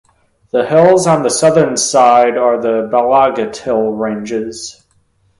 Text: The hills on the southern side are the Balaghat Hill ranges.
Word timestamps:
The 0.49 0.65
hills 0.65 1.05
on 1.05 1.21
the 1.21 1.29
southern 1.29 1.77
side 1.77 2.35
are 2.35 2.59
the 2.59 2.89
Balaghat 2.91 3.55
Hill 3.57 3.91
ranges. 3.91 4.83